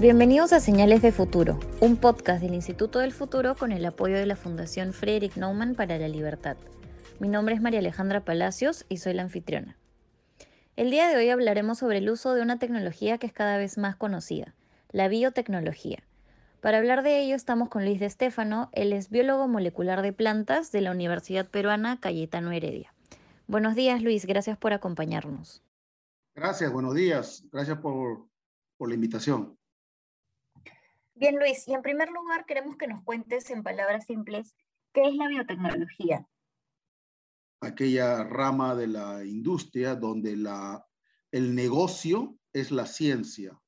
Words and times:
Bienvenidos 0.00 0.52
a 0.52 0.60
Señales 0.60 1.02
de 1.02 1.10
Futuro, 1.10 1.58
un 1.80 1.96
podcast 1.96 2.40
del 2.40 2.54
Instituto 2.54 3.00
del 3.00 3.10
Futuro 3.10 3.56
con 3.56 3.72
el 3.72 3.84
apoyo 3.84 4.14
de 4.14 4.26
la 4.26 4.36
Fundación 4.36 4.92
Frederick 4.92 5.36
Naumann 5.36 5.74
para 5.74 5.98
la 5.98 6.06
Libertad. 6.06 6.56
Mi 7.18 7.26
nombre 7.26 7.56
es 7.56 7.60
María 7.60 7.80
Alejandra 7.80 8.24
Palacios 8.24 8.86
y 8.88 8.98
soy 8.98 9.14
la 9.14 9.22
anfitriona. 9.22 9.76
El 10.76 10.92
día 10.92 11.08
de 11.08 11.16
hoy 11.16 11.30
hablaremos 11.30 11.78
sobre 11.78 11.98
el 11.98 12.08
uso 12.10 12.34
de 12.34 12.42
una 12.42 12.60
tecnología 12.60 13.18
que 13.18 13.26
es 13.26 13.32
cada 13.32 13.58
vez 13.58 13.76
más 13.76 13.96
conocida, 13.96 14.54
la 14.92 15.08
biotecnología. 15.08 16.04
Para 16.60 16.78
hablar 16.78 17.02
de 17.02 17.18
ello 17.18 17.34
estamos 17.34 17.68
con 17.68 17.84
Luis 17.84 17.98
de 17.98 18.06
Estéfano, 18.06 18.70
él 18.74 18.92
es 18.92 19.10
biólogo 19.10 19.48
molecular 19.48 20.02
de 20.02 20.12
plantas 20.12 20.70
de 20.70 20.80
la 20.80 20.92
Universidad 20.92 21.50
Peruana 21.50 21.98
Cayetano 21.98 22.52
Heredia. 22.52 22.94
Buenos 23.48 23.74
días 23.74 24.00
Luis, 24.00 24.26
gracias 24.26 24.58
por 24.58 24.72
acompañarnos. 24.72 25.60
Gracias, 26.36 26.72
buenos 26.72 26.94
días, 26.94 27.42
gracias 27.50 27.78
por, 27.78 28.28
por 28.76 28.88
la 28.88 28.94
invitación. 28.94 29.57
Bien, 31.18 31.36
Luis, 31.36 31.66
y 31.66 31.74
en 31.74 31.82
primer 31.82 32.10
lugar 32.10 32.46
queremos 32.46 32.76
que 32.76 32.86
nos 32.86 33.02
cuentes 33.02 33.50
en 33.50 33.64
palabras 33.64 34.06
simples 34.06 34.54
qué 34.92 35.02
es 35.02 35.16
la 35.16 35.26
biotecnología. 35.26 36.24
Aquella 37.60 38.22
rama 38.22 38.76
de 38.76 38.86
la 38.86 39.24
industria 39.24 39.96
donde 39.96 40.36
la, 40.36 40.86
el 41.32 41.56
negocio 41.56 42.38
es 42.52 42.70
la 42.70 42.86
ciencia. 42.86 43.60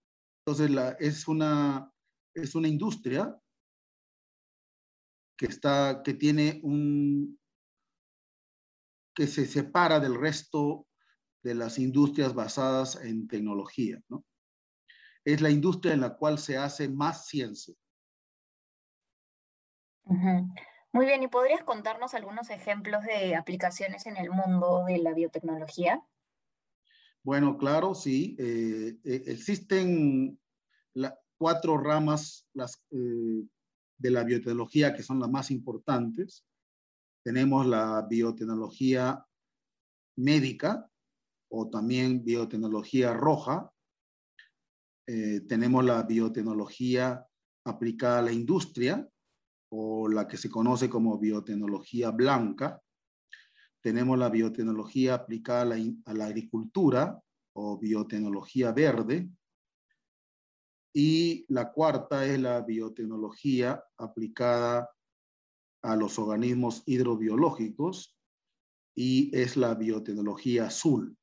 Entonces, 0.46 0.70
es, 1.00 1.26
una, 1.26 1.92
es 2.34 2.54
una 2.54 2.68
industria 2.68 3.36
que, 5.36 5.46
está, 5.46 6.02
que 6.04 6.14
tiene 6.14 6.60
un, 6.62 7.36
que 9.12 9.26
se 9.26 9.44
separa 9.44 9.98
del 9.98 10.14
resto 10.14 10.86
de 11.42 11.56
las 11.56 11.80
industrias 11.80 12.32
basadas 12.32 12.94
en 13.02 13.26
tecnología, 13.26 14.00
¿no? 14.08 14.24
Es 15.24 15.40
la 15.40 15.50
industria 15.50 15.94
en 15.94 16.00
la 16.00 16.16
cual 16.16 16.38
se 16.38 16.56
hace 16.56 16.88
más 16.88 17.26
ciencia. 17.26 17.74
Muy 20.92 21.06
bien, 21.06 21.22
¿y 21.22 21.28
podrías 21.28 21.62
contarnos 21.62 22.14
algunos 22.14 22.50
ejemplos 22.50 23.04
de 23.04 23.36
aplicaciones 23.36 24.06
en 24.06 24.16
el 24.16 24.30
mundo 24.30 24.84
de 24.86 24.98
la 24.98 25.14
biotecnología? 25.14 26.02
Bueno, 27.22 27.56
claro, 27.58 27.94
sí. 27.94 28.36
Eh, 28.38 28.98
eh, 29.04 29.22
existen 29.26 30.38
cuatro 31.38 31.78
ramas 31.78 32.46
las, 32.54 32.82
eh, 32.90 33.44
de 33.98 34.10
la 34.10 34.24
biotecnología 34.24 34.94
que 34.94 35.02
son 35.02 35.20
las 35.20 35.30
más 35.30 35.50
importantes. 35.50 36.44
Tenemos 37.22 37.66
la 37.66 38.06
biotecnología 38.08 39.24
médica 40.16 40.90
o 41.50 41.68
también 41.68 42.24
biotecnología 42.24 43.12
roja, 43.12 43.70
eh, 45.12 45.40
tenemos 45.40 45.84
la 45.84 46.04
biotecnología 46.04 47.26
aplicada 47.64 48.20
a 48.20 48.22
la 48.22 48.30
industria, 48.30 49.10
o 49.72 50.06
la 50.06 50.28
que 50.28 50.36
se 50.36 50.48
conoce 50.48 50.88
como 50.88 51.18
biotecnología 51.18 52.12
blanca. 52.12 52.80
Tenemos 53.82 54.16
la 54.16 54.28
biotecnología 54.28 55.14
aplicada 55.14 55.62
a 56.04 56.14
la, 56.14 56.26
agricultura, 56.26 57.20
o 57.56 57.76
biotecnología 57.76 58.70
verde. 58.70 59.28
Y 60.94 61.44
la 61.48 61.72
cuarta 61.72 62.24
es 62.24 62.38
la 62.38 62.60
biotecnología 62.60 63.82
aplicada 63.96 64.90
a 65.82 65.96
los 65.96 66.20
organismos 66.20 66.84
hidrobiológicos 66.86 68.16
y 68.94 69.36
es 69.36 69.56
la 69.56 69.74
biotecnología 69.74 70.66
azul. 70.66 71.16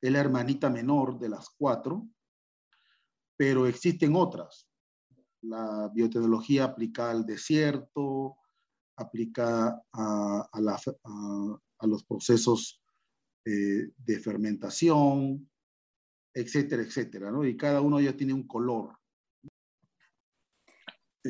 Es 0.00 0.12
la 0.12 0.20
hermanita 0.20 0.70
menor 0.70 1.18
de 1.18 1.30
las 1.30 1.48
cuatro 1.50 2.08
pero 3.36 3.66
existen 3.66 4.16
otras. 4.16 4.68
La 5.42 5.90
biotecnología 5.92 6.64
aplicada 6.64 7.12
al 7.12 7.26
desierto, 7.26 8.36
aplica 8.96 9.80
a, 9.92 10.48
los 11.82 12.04
procesos 12.04 12.82
eh, 13.44 13.90
de 13.96 14.20
fermentación, 14.20 15.48
etcétera, 16.34 16.82
etcétera, 16.82 17.30
¿no? 17.30 17.44
Y 17.44 17.56
cada 17.56 17.80
uno 17.80 18.00
ya 18.00 18.16
tiene 18.16 18.32
un 18.32 18.46
color. 18.46 18.98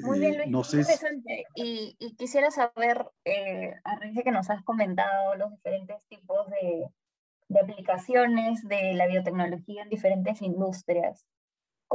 Muy 0.02 0.20
bien, 0.20 0.36
Luis, 0.36 0.50
no 0.50 0.60
interesante. 0.60 1.44
Y, 1.54 1.96
quisiera 2.16 2.50
saber, 2.50 3.06
eh, 3.24 3.74
a 3.84 3.96
raíz 3.98 4.14
de 4.14 4.22
que 4.22 4.30
nos 4.30 4.50
has 4.50 4.62
comentado 4.62 5.34
los 5.36 5.50
diferentes 5.52 6.06
tipos 6.08 6.48
de, 6.50 6.86
de 7.48 7.60
aplicaciones 7.60 8.66
de 8.66 8.94
la 8.94 9.06
biotecnología 9.06 9.82
en 9.82 9.88
diferentes 9.88 10.42
industrias, 10.42 11.26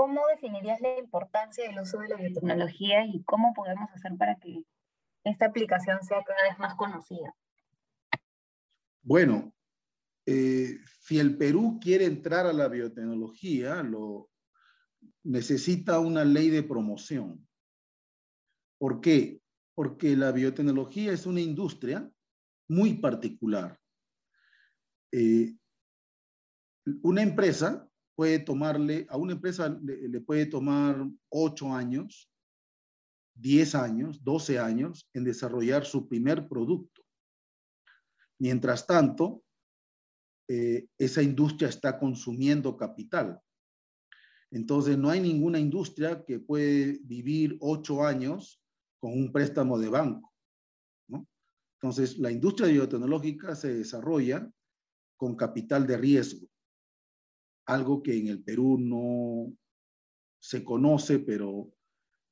¿Cómo 0.02 0.26
definirías 0.34 0.82
la 0.82 0.98
importancia 0.98 1.64
del 1.64 1.80
uso 1.80 2.00
de 2.00 2.08
la 2.08 2.16
biotecnología 2.16 3.06
y 3.06 3.22
cómo 3.22 3.54
podemos 3.54 3.88
hacer 3.92 4.18
para 4.18 4.36
que 4.40 4.64
esta 5.24 5.46
aplicación 5.46 6.02
sea 6.02 6.24
cada 6.24 6.42
vez 6.50 6.58
más 6.58 6.74
conocida? 6.74 7.36
Bueno, 9.04 9.54
eh, 10.26 10.80
si 11.02 11.20
el 11.20 11.38
Perú 11.38 11.78
quiere 11.80 12.06
entrar 12.06 12.48
a 12.48 12.54
la 12.54 12.68
biotecnología, 12.68 13.84
lo, 13.84 14.32
necesita 15.22 16.00
una 16.00 16.26
ley 16.26 16.50
de 16.50 16.64
promoción. 16.64 17.48
¿Por 18.80 19.02
qué? 19.02 19.40
Porque 19.76 20.18
la 20.18 20.32
biotecnología 20.32 21.14
es 21.14 21.28
una 21.28 21.42
industria 21.42 22.12
muy 22.68 22.96
particular. 22.96 23.80
Eh, 25.12 25.54
una 27.04 27.22
empresa 27.22 27.88
puede 28.16 28.40
tomarle, 28.40 29.06
a 29.10 29.18
una 29.18 29.34
empresa 29.34 29.70
le, 29.84 30.22
puede 30.22 30.46
tomar 30.46 31.08
8 31.30 31.74
años, 31.74 32.30
10 33.36 33.76
años, 33.76 34.24
12 34.24 34.60
años 34.60 35.10
en 35.14 35.24
desarrollar 35.24 35.86
su 35.86 36.08
primer 36.08 36.48
producto. 36.48 37.02
Mientras 38.40 38.86
tanto, 38.86 39.44
eh, 40.48 40.88
esa 40.98 41.22
industria 41.22 41.70
está 41.70 41.98
consumiendo 41.98 42.76
capital. 42.76 43.40
Entonces, 44.52 44.98
no 44.98 45.10
hay 45.10 45.22
ninguna 45.22 45.60
industria 45.60 46.24
que 46.26 46.40
puede 46.40 47.00
vivir 47.04 47.58
8 47.62 48.04
años 48.04 48.62
con 49.00 49.14
un 49.14 49.32
préstamo 49.32 49.80
de 49.80 49.90
banco. 49.90 50.32
Entonces, 51.82 52.20
la 52.20 52.32
industria 52.32 52.68
biotecnológica 52.68 53.56
se 53.56 53.74
desarrolla 53.74 54.48
con 55.18 55.36
capital 55.36 55.88
de 55.88 55.98
riesgo 55.98 56.51
algo 57.74 58.04
que 58.04 58.18
en 58.18 58.28
el 58.28 58.44
Perú 58.44 58.78
no 58.78 59.54
se 60.40 60.64
conoce, 60.64 61.20
pero 61.20 61.72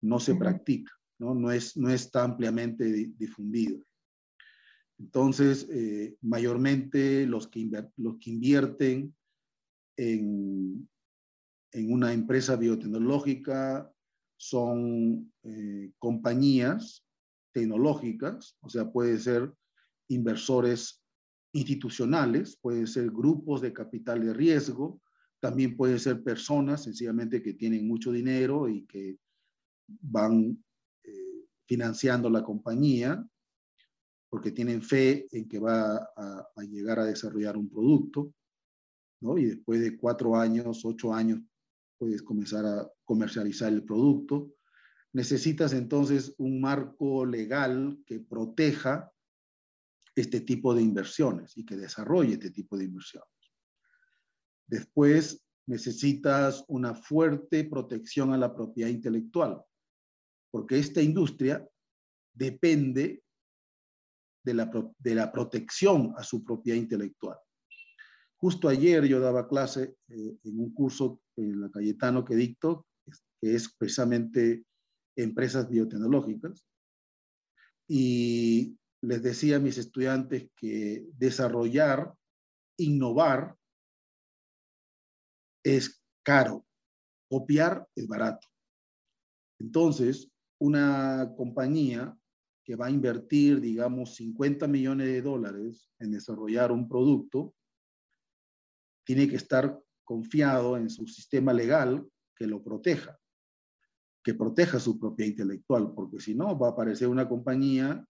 no 0.01 0.19
se 0.19 0.35
practica, 0.35 0.91
¿no? 1.19 1.33
No, 1.35 1.51
es, 1.51 1.77
no 1.77 1.89
está 1.89 2.23
ampliamente 2.23 2.85
difundido. 3.17 3.79
Entonces, 4.97 5.67
eh, 5.71 6.17
mayormente 6.21 7.25
los 7.25 7.47
que, 7.47 7.69
los 7.97 8.17
que 8.19 8.31
invierten 8.31 9.15
en, 9.97 10.89
en, 11.71 11.93
una 11.93 12.11
empresa 12.11 12.55
biotecnológica 12.55 13.91
son 14.37 15.31
eh, 15.43 15.91
compañías 15.99 17.05
tecnológicas, 17.53 18.57
o 18.61 18.69
sea, 18.69 18.91
puede 18.91 19.17
ser 19.19 19.53
inversores 20.09 21.01
institucionales, 21.53 22.57
puede 22.57 22.85
ser 22.85 23.09
grupos 23.11 23.61
de 23.61 23.73
capital 23.73 24.23
de 24.23 24.33
riesgo, 24.33 25.01
también 25.39 25.75
pueden 25.75 25.99
ser 25.99 26.23
personas 26.23 26.83
sencillamente 26.83 27.41
que 27.41 27.53
tienen 27.53 27.87
mucho 27.87 28.11
dinero 28.11 28.67
y 28.67 28.85
que 28.85 29.17
van 29.87 30.63
eh, 31.03 31.45
financiando 31.65 32.29
la 32.29 32.43
compañía 32.43 33.25
porque 34.29 34.51
tienen 34.51 34.81
fe 34.81 35.27
en 35.31 35.47
que 35.49 35.59
va 35.59 35.95
a, 36.15 36.63
llegar 36.69 36.99
a 36.99 37.05
desarrollar 37.05 37.57
un 37.57 37.69
producto, 37.69 38.33
¿no? 39.21 39.37
Y 39.37 39.45
después 39.45 39.81
de 39.81 39.97
cuatro 39.97 40.35
años, 40.35 40.85
ocho 40.85 41.13
años, 41.13 41.41
puedes 41.97 42.21
comenzar 42.21 42.65
a 42.65 42.87
comercializar 43.03 43.73
el 43.73 43.83
producto. 43.83 44.53
Necesitas 45.13 45.73
entonces 45.73 46.35
un 46.37 46.61
marco 46.61 47.25
legal 47.25 47.97
que 48.05 48.19
proteja 48.19 49.11
este 50.15 50.41
tipo 50.41 50.75
de 50.75 50.83
inversiones 50.83 51.57
y 51.57 51.65
que 51.65 51.75
desarrolle 51.75 52.33
este 52.33 52.51
tipo 52.51 52.77
de 52.77 52.85
inversiones. 52.85 53.38
Después 54.69 55.43
necesitas 55.67 56.63
una 56.67 56.93
fuerte 56.93 57.63
protección 57.63 58.33
a 58.33 58.37
la 58.37 58.53
propiedad 58.55 58.89
intelectual, 58.89 59.63
porque 60.51 60.77
esta 60.77 61.01
industria 61.01 61.67
depende 62.33 63.23
de 64.45 64.53
la, 64.53 64.71
de 64.97 65.15
la 65.15 65.31
protección 65.31 66.13
a 66.17 66.23
su 66.23 66.43
propiedad 66.43 66.77
intelectual. 66.77 67.37
Justo 68.37 68.69
ayer 68.69 69.05
yo 69.05 69.19
daba 69.19 69.47
clase 69.47 69.95
eh, 70.07 70.37
en 70.43 70.59
un 70.59 70.73
curso 70.73 71.21
en 71.35 71.61
la 71.61 71.69
Cayetano 71.69 72.23
que 72.23 72.35
dicto, 72.35 72.87
que 73.41 73.55
es 73.55 73.73
precisamente 73.75 74.65
empresas 75.15 75.67
biotecnológicas, 75.69 76.65
y 77.87 78.77
les 79.01 79.23
decía 79.23 79.57
a 79.57 79.59
mis 79.59 79.77
estudiantes 79.77 80.49
que 80.55 81.07
desarrollar, 81.17 82.13
innovar, 82.77 83.58
es 85.75 86.01
caro. 86.23 86.65
copiar 87.29 87.87
es 87.95 88.07
barato. 88.07 88.47
Entonces, 89.59 90.31
una 90.59 91.31
compañía 91.37 92.17
que 92.63 92.75
va 92.75 92.87
a 92.87 92.91
invertir, 92.91 93.61
digamos, 93.61 94.15
50 94.15 94.67
millones 94.67 95.07
de 95.07 95.21
dólares 95.21 95.91
en 95.99 96.11
desarrollar 96.11 96.71
un 96.71 96.87
producto, 96.87 97.53
tiene 99.05 99.27
que 99.27 99.35
estar 99.35 99.79
confiado 100.03 100.77
en 100.77 100.89
su 100.89 101.07
sistema 101.07 101.53
legal 101.53 102.07
que 102.35 102.47
lo 102.47 102.63
proteja, 102.63 103.19
que 104.23 104.33
proteja 104.33 104.79
su 104.79 104.99
propiedad 104.99 105.31
intelectual, 105.31 105.93
porque 105.93 106.19
si 106.19 106.35
no, 106.35 106.57
va 106.57 106.69
a 106.69 106.71
aparecer 106.71 107.07
una 107.07 107.27
compañía 107.27 108.05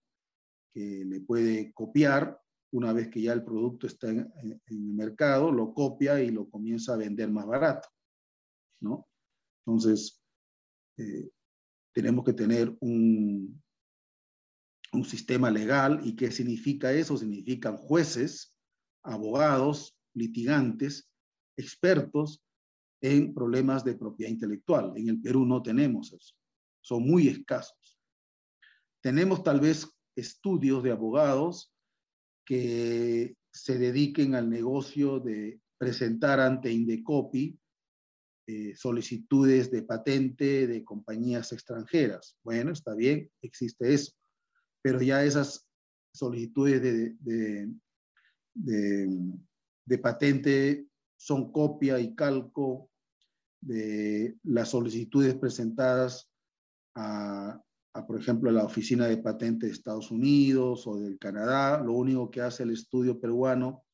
que 0.72 1.04
le 1.04 1.20
puede 1.20 1.72
copiar 1.72 2.40
una 2.72 2.92
vez 2.92 3.08
que 3.08 3.22
ya 3.22 3.32
el 3.32 3.44
producto 3.44 3.86
está 3.86 4.08
en, 4.08 4.32
el 4.42 4.78
mercado, 4.92 5.50
lo 5.50 5.74
copia 5.74 6.20
y 6.22 6.30
lo 6.30 6.48
comienza 6.48 6.94
a 6.94 6.98
vender 6.98 7.30
más 7.30 7.46
barato, 7.46 7.88
¿no? 8.80 9.08
Entonces, 9.66 10.22
eh, 10.96 11.30
tenemos 11.92 12.24
que 12.24 12.32
tener 12.32 12.76
un, 12.80 13.60
un 14.92 15.04
sistema 15.04 15.50
legal. 15.50 16.00
¿Y 16.04 16.14
qué 16.14 16.30
significa 16.30 16.92
eso? 16.92 17.16
Significan 17.16 17.76
jueces, 17.76 18.56
abogados, 19.02 19.96
litigantes, 20.14 21.10
expertos 21.56 22.42
en 23.02 23.34
problemas 23.34 23.84
de 23.84 23.94
propiedad 23.94 24.30
intelectual. 24.30 24.92
En 24.96 25.08
el 25.08 25.20
Perú 25.20 25.46
no 25.46 25.62
tenemos 25.62 26.12
eso. 26.12 26.34
Son 26.82 27.02
muy 27.02 27.28
escasos. 27.28 27.98
Tenemos 29.02 29.42
tal 29.42 29.60
vez 29.60 29.88
estudios 30.16 30.82
de 30.82 30.90
abogados 30.90 31.72
que 32.50 33.36
se 33.52 33.78
dediquen 33.78 34.34
al 34.34 34.50
negocio 34.50 35.20
de 35.20 35.60
presentar 35.78 36.40
ante 36.40 36.72
Indecopi 36.72 37.56
eh, 38.48 38.74
solicitudes 38.74 39.70
de 39.70 39.84
patente 39.84 40.66
de 40.66 40.82
compañías 40.82 41.52
extranjeras. 41.52 42.36
Bueno, 42.42 42.72
está 42.72 42.96
bien, 42.96 43.30
existe 43.40 43.94
eso 43.94 44.10
pero 44.82 45.00
ya 45.00 45.22
esas 45.22 45.64
solicitudes 46.12 46.82
de, 46.82 47.72
de, 48.54 49.98
patente 49.98 50.88
son 51.16 51.52
copia 51.52 52.00
y 52.00 52.16
calco 52.16 52.90
de 53.60 54.36
las 54.42 54.70
solicitudes 54.70 55.36
presentadas 55.36 56.28
a, 56.96 57.62
por 58.10 58.20
ejemplo, 58.20 58.50
la 58.50 58.64
Oficina 58.64 59.06
de 59.06 59.18
Patente 59.18 59.66
de 59.66 59.72
Estados 59.72 60.10
Unidos 60.10 60.84
o 60.88 60.98
del 60.98 61.16
Canadá. 61.16 61.80
Lo 61.80 61.92
único 61.92 62.28
que 62.28 62.40
hace 62.40 62.64
el 62.64 62.72
estudio 62.72 63.20
peruano 63.20 63.84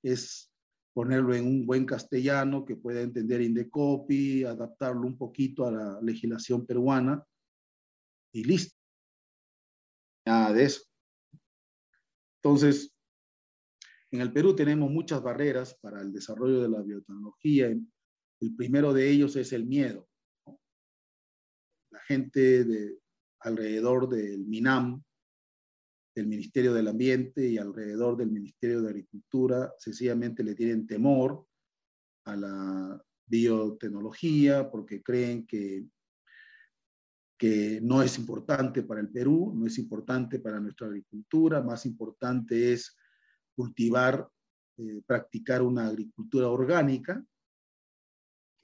es 0.00 0.48
ponerlo 0.92 1.34
en 1.34 1.44
un 1.44 1.66
buen 1.66 1.84
castellano 1.84 2.64
que 2.64 2.76
pueda 2.76 3.00
entender 3.00 3.40
Indecopi, 3.40 4.44
adaptarlo 4.44 5.04
un 5.08 5.18
poquito 5.18 5.66
a 5.66 5.72
la 5.72 6.00
legislación 6.00 6.64
peruana 6.64 7.26
y 8.32 8.44
listo 8.44 8.76
nada 10.24 10.52
de 10.52 10.62
eso. 10.62 10.84
Entonces, 12.44 12.94
en 14.12 14.20
el 14.20 14.32
Perú 14.32 14.54
tenemos 14.54 14.88
muchas 14.88 15.20
barreras 15.20 15.76
para 15.82 16.00
el 16.00 16.12
desarrollo 16.12 16.62
de 16.62 16.68
la 16.68 16.80
biotecnología. 16.80 17.66
El 17.66 18.54
primero 18.56 18.92
de 18.92 19.10
ellos 19.10 19.34
es 19.34 19.52
el 19.52 19.66
miedo. 19.66 20.08
La 21.90 21.98
gente 22.02 22.62
de 22.62 23.02
alrededor 23.44 24.08
del 24.08 24.46
MINAM, 24.46 25.02
del 26.14 26.26
Ministerio 26.26 26.74
del 26.74 26.88
Ambiente 26.88 27.46
y 27.48 27.58
alrededor 27.58 28.16
del 28.16 28.30
Ministerio 28.30 28.82
de 28.82 28.88
Agricultura, 28.88 29.72
sencillamente 29.78 30.42
le 30.42 30.54
tienen 30.54 30.86
temor 30.86 31.46
a 32.26 32.36
la 32.36 33.04
biotecnología 33.26 34.70
porque 34.70 35.02
creen 35.02 35.46
que 35.46 35.86
que 37.38 37.80
no 37.82 38.02
es 38.02 38.18
importante 38.18 38.82
para 38.82 39.00
el 39.00 39.10
Perú, 39.10 39.52
no 39.54 39.66
es 39.66 39.78
importante 39.78 40.38
para 40.38 40.60
nuestra 40.60 40.86
agricultura, 40.86 41.62
más 41.62 41.84
importante 41.84 42.72
es 42.72 42.96
cultivar, 43.54 44.28
eh, 44.78 45.02
practicar 45.06 45.62
una 45.62 45.86
agricultura 45.86 46.48
orgánica, 46.48 47.24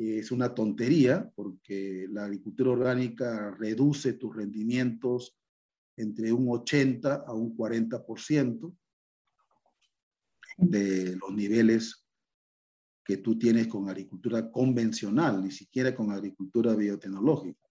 es 0.03 0.33
una 0.33 0.55
tontería, 0.55 1.31
porque 1.35 2.07
la 2.11 2.25
agricultura 2.25 2.71
orgánica 2.71 3.55
reduce 3.59 4.15
tus 4.15 4.35
rendimientos 4.35 5.37
entre 5.95 6.33
un 6.33 6.49
80 6.49 7.25
a 7.27 7.35
un 7.35 7.55
40% 7.55 8.75
de 10.57 11.17
los 11.17 11.33
niveles 11.35 12.07
que 13.05 13.19
tú 13.19 13.39
tienes 13.39 13.67
con 13.67 13.91
agricultura 13.91 14.51
convencional, 14.51 15.43
ni 15.43 15.51
siquiera 15.51 15.95
con 15.95 16.11
agricultura 16.11 16.75
biotecnológica. 16.75 17.69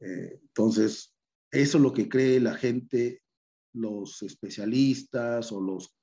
Eh, 0.00 0.40
entonces, 0.42 1.14
eso 1.50 1.78
es 1.78 1.82
lo 1.82 1.92
que 1.92 2.06
cree 2.06 2.38
la 2.38 2.54
gente, 2.54 3.22
los 3.72 4.22
especialistas 4.22 5.52
o 5.52 5.60
los 5.60 5.96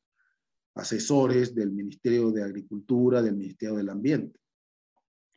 asesores 0.74 1.54
del 1.54 1.72
Ministerio 1.72 2.32
de 2.32 2.44
Agricultura, 2.44 3.22
del 3.22 3.36
Ministerio 3.36 3.76
del 3.76 3.90
Ambiente. 3.90 4.40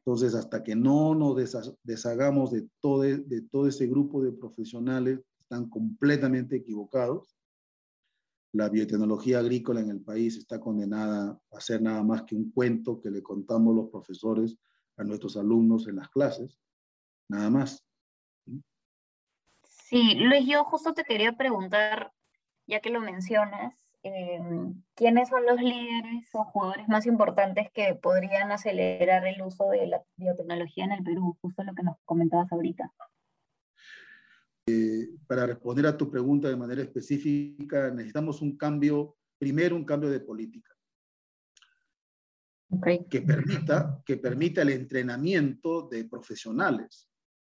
Entonces, 0.07 0.37
hasta 0.37 0.63
que 0.63 0.77
no 0.77 1.17
nos 1.17 1.37
deshagamos 1.83 2.53
de 2.53 2.69
todo, 2.79 3.01
de 3.01 3.43
todo 3.51 3.67
ese 3.67 3.89
grupo 3.89 4.23
de 4.23 4.31
profesionales, 4.31 5.21
están 5.41 5.69
completamente 5.69 6.55
equivocados. 6.55 7.37
La 8.53 8.69
biotecnología 8.69 9.41
agrícola 9.41 9.81
en 9.81 9.91
el 9.91 10.01
país 10.01 10.37
está 10.37 10.61
condenada 10.61 11.41
a 11.51 11.61
ser 11.61 11.83
nada 11.83 12.05
más 12.05 12.23
que 12.23 12.37
un 12.37 12.53
cuento 12.53 13.01
que 13.01 13.11
le 13.11 13.21
contamos 13.21 13.75
los 13.75 13.91
profesores 13.91 14.57
a 14.97 15.03
nuestros 15.03 15.37
alumnos 15.37 15.89
en 15.89 15.97
las 15.97 16.09
clases, 16.11 16.57
nada 17.29 17.51
más. 17.51 17.85
Sí, 19.65 20.15
Luis, 20.15 20.47
yo 20.47 20.63
justo 20.63 20.95
te 20.95 21.03
quería 21.03 21.37
preguntar, 21.37 22.13
ya 22.69 22.81
que 22.81 22.91
lo 22.91 23.01
mencionas, 23.01 23.77
em, 24.07 24.83
¿quiénes 24.95 25.29
son 25.29 25.45
los 25.45 25.61
líderes 25.61 26.29
o 26.33 26.45
jugadores 26.45 26.89
más 26.89 27.07
importantes 27.07 27.71
que 27.73 27.95
podrían 27.95 28.53
acelerar 28.53 29.27
el 29.27 29.43
uso 29.43 29.69
de 29.71 29.87
la 29.87 30.03
biotecnología 30.17 30.85
en 30.85 30.93
el 30.93 31.03
Perú? 31.03 31.37
Justo 31.41 31.63
lo 31.65 31.75
que 31.75 31.83
nos 31.83 31.97
comentabas 32.05 32.51
ahorita. 32.53 32.93
Eh, 34.67 35.09
para 35.27 35.47
responder 35.47 35.87
a 35.87 35.97
tu 35.97 36.11
pregunta 36.11 36.49
de 36.49 36.57
manera 36.57 36.83
específica, 36.83 37.91
necesitamos 37.91 38.43
un 38.43 38.57
cambio, 38.57 39.17
primero 39.39 39.77
un 39.77 39.85
cambio 39.85 40.11
de 40.11 40.21
política. 40.21 40.73
Que, 43.11 43.23
permita, 43.23 44.03
que 44.05 44.17
permita 44.17 44.63
el 44.63 44.71
entrenamiento 44.71 45.89
de 45.89 46.05
profesionales 46.05 47.09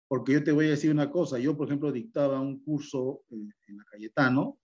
porque 0.10 0.34
yo 0.34 0.44
te 0.44 0.52
voy 0.52 0.66
a 0.66 0.72
decir 0.72 0.92
una 0.92 1.12
cosa, 1.12 1.38
yo 1.38 1.56
por 1.56 1.68
ejemplo 1.68 1.92
dictaba 1.92 2.42
un 2.42 2.64
curso 2.64 3.22
en, 3.30 3.54
la 3.78 3.84
Cayetano, 3.86 4.58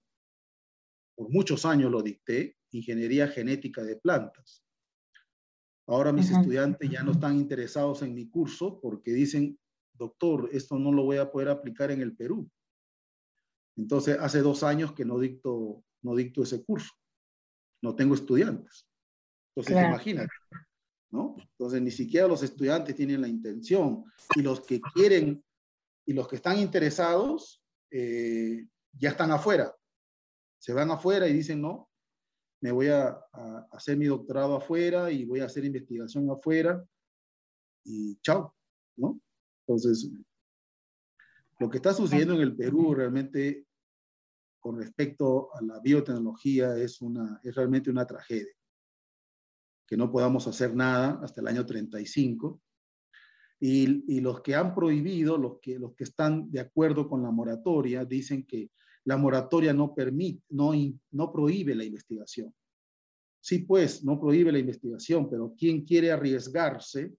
por 1.16 1.30
muchos 1.30 1.66
años 1.66 1.92
lo 1.92 2.02
dicté, 2.02 2.58
Ingeniería 2.72 3.28
Genética 3.28 3.84
de 3.84 3.96
Plantas. 3.96 4.64
Ahora 5.88 6.12
mis 6.12 6.32
estudiantes 6.32 6.90
ya 6.90 7.04
no 7.04 7.12
están 7.12 7.36
interesados 7.38 8.02
en 8.02 8.14
mi 8.14 8.28
curso 8.28 8.80
porque 8.82 9.12
dicen, 9.12 9.58
doctor, 9.94 10.50
esto 10.52 10.78
no 10.78 10.92
lo 10.92 11.04
voy 11.04 11.18
a 11.18 11.32
poder 11.32 11.50
aplicar 11.50 11.92
en 11.92 12.02
el 12.02 12.16
Perú. 12.16 12.50
Entonces, 13.78 14.18
hace 14.20 14.40
dos 14.40 14.64
años 14.64 14.94
que 14.94 15.06
no 15.06 15.20
dicto, 15.20 15.84
no 16.02 16.16
dicto 16.16 16.44
ese 16.44 16.64
curso. 16.64 16.92
No 17.82 17.96
tengo 17.96 18.16
estudiantes. 18.16 18.88
Entonces, 19.56 19.86
imagínate. 19.88 20.34
Entonces, 21.12 21.82
ni 21.82 21.92
siquiera 21.92 22.28
los 22.28 22.44
estudiantes 22.44 22.96
tienen 22.96 23.22
la 23.22 23.28
intención 23.28 24.04
y 24.36 24.42
los 24.42 24.62
que 24.62 24.82
quieren 24.82 25.44
y 26.06 26.14
los 26.14 26.28
que 26.28 26.36
están 26.38 26.60
interesados 26.60 27.64
eh, 27.92 28.66
ya 28.92 29.10
están 29.10 29.32
afuera. 29.32 29.74
Se 30.60 30.74
van 30.74 30.92
afuera 30.92 31.28
y 31.28 31.34
dicen, 31.34 31.62
no, 31.62 31.90
me 32.62 32.72
voy 32.72 32.88
a, 32.88 33.20
hacer 33.72 33.98
mi 33.98 34.06
doctorado 34.06 34.56
afuera 34.56 35.12
y 35.12 35.26
voy 35.26 35.42
a 35.42 35.46
hacer 35.46 35.66
investigación 35.66 36.30
afuera 36.32 36.84
y 37.84 38.18
chao, 38.22 38.56
¿no? 38.98 39.20
Entonces, 39.68 40.12
lo 41.60 41.70
que 41.70 41.78
está 41.78 41.94
sucediendo 41.94 42.34
en 42.34 42.42
el 42.42 42.56
Perú 42.56 42.96
realmente 42.96 43.68
con 44.60 44.80
respecto 44.80 45.54
a 45.56 45.62
la 45.62 45.80
biotecnología 45.80 46.76
es, 46.76 47.02
una, 47.02 47.40
es 47.44 47.54
realmente 47.54 47.92
una 47.92 48.08
tragedia 48.08 48.54
que 49.88 49.96
no 49.96 50.12
podamos 50.12 50.48
hacer 50.48 50.76
nada 50.76 51.20
hasta 51.22 51.42
el 51.42 51.48
año 51.48 51.66
35. 51.66 52.62
Y, 53.60 54.04
y, 54.08 54.20
los 54.20 54.42
que 54.42 54.56
han 54.56 54.74
prohibido, 54.74 55.38
los 55.38 55.60
que, 55.62 55.80
los 55.80 55.96
que 55.96 56.04
están 56.04 56.52
de 56.52 56.60
acuerdo 56.60 57.08
con 57.08 57.22
la 57.22 57.32
moratoria, 57.32 58.04
dicen 58.04 58.46
que 58.46 58.72
la 59.06 59.18
moratoria 59.18 59.74
no 59.74 59.94
permite, 59.94 60.44
no, 60.50 60.72
no 61.12 61.32
prohíbe 61.32 61.76
la 61.76 61.84
investigación. 61.84 62.54
Sí, 63.40 63.60
pues, 63.60 64.04
no 64.04 64.20
prohíbe 64.20 64.52
la 64.52 64.60
investigación, 64.60 65.30
pero 65.30 65.54
¿quién 65.58 65.86
quiere 65.86 66.12
arriesgarse 66.12 67.14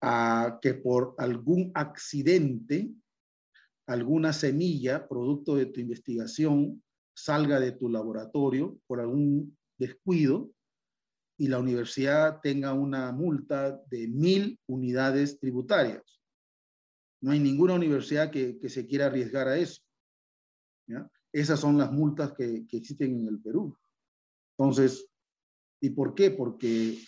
a 0.00 0.58
que 0.60 0.74
por 0.74 1.14
algún 1.18 1.70
accidente, 1.74 2.90
alguna 3.86 4.32
semilla, 4.32 5.08
producto 5.08 5.54
de 5.54 5.66
tu 5.66 5.80
investigación, 5.80 6.82
salga 7.14 7.58
de 7.58 7.72
tu 7.72 7.88
laboratorio 7.88 8.78
por 8.86 9.00
algún 9.00 9.56
descuido 9.76 10.50
y 11.36 11.48
la 11.48 11.58
universidad 11.58 12.40
tenga 12.40 12.72
una 12.72 13.12
multa 13.12 13.80
de 13.90 14.08
mil 14.08 14.58
unidades 14.66 15.38
tributarias. 15.38 16.02
No 17.20 17.30
hay 17.30 17.38
ninguna 17.40 17.74
universidad 17.74 18.30
que, 18.30 18.58
se 18.68 18.86
quiera 18.86 19.06
arriesgar 19.06 19.48
a 19.48 19.56
eso. 19.56 19.82
Esas 21.32 21.60
son 21.60 21.76
las 21.78 21.92
multas 21.92 22.32
que, 22.32 22.66
existen 22.72 23.20
en 23.20 23.28
el 23.28 23.40
Perú. 23.40 23.76
Entonces, 24.56 25.06
¿y 25.80 25.90
por 25.90 26.14
qué? 26.14 26.30
Porque 26.30 26.98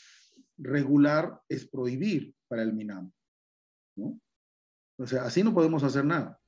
regular 0.59 1.41
es 1.49 1.67
prohibir 1.67 2.35
para 2.49 2.63
el 2.63 2.73
MINAM. 2.73 3.11
O 4.99 5.07
sea, 5.07 5.25
así 5.25 5.43
no 5.43 5.55
podemos 5.55 5.83
hacer 5.83 6.05
nada. 6.05 6.39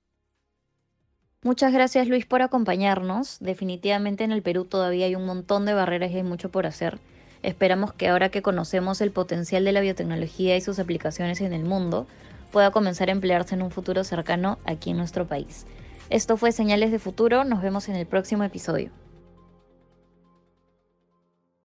Muchas 1.44 1.72
gracias 1.72 2.06
Luis 2.06 2.24
por 2.24 2.42
acompañarnos. 2.42 3.38
Definitivamente 3.40 4.22
en 4.22 4.30
el 4.30 4.42
Perú 4.42 4.64
todavía 4.64 5.06
hay 5.06 5.16
un 5.16 5.26
montón 5.26 5.64
de 5.64 5.74
barreras 5.74 6.12
y 6.12 6.16
hay 6.16 6.22
mucho 6.22 6.50
por 6.50 6.66
hacer. 6.66 7.00
Esperamos 7.42 7.92
que 7.92 8.08
ahora 8.08 8.28
que 8.28 8.42
conocemos 8.42 9.00
el 9.00 9.10
potencial 9.10 9.64
de 9.64 9.72
la 9.72 9.80
biotecnología 9.80 10.56
y 10.56 10.60
sus 10.60 10.78
aplicaciones 10.78 11.40
en 11.40 11.52
el 11.52 11.64
mundo, 11.64 12.06
pueda 12.52 12.70
comenzar 12.70 13.08
a 13.08 13.12
emplearse 13.12 13.56
en 13.56 13.62
un 13.62 13.72
futuro 13.72 14.04
cercano 14.04 14.58
aquí 14.64 14.90
en 14.90 14.98
nuestro 14.98 15.26
país. 15.26 15.66
Esto 16.12 16.36
fue 16.36 16.52
Señales 16.52 16.90
de 16.90 16.98
Futuro, 16.98 17.42
nos 17.42 17.62
vemos 17.62 17.88
en 17.88 17.96
el 17.96 18.04
próximo 18.04 18.44
episodio. 18.44 18.90